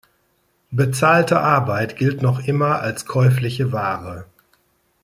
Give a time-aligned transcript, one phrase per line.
[0.71, 4.25] Bezahlte Arbeit gilt noch immer als käufliche Ware.